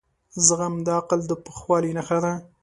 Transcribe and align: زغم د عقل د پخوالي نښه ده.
زغم 0.45 0.73
د 0.85 0.87
عقل 0.99 1.19
د 1.27 1.31
پخوالي 1.45 1.91
نښه 1.97 2.19
ده. 2.23 2.33